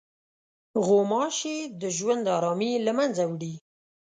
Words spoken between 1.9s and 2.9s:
ژوند ارامي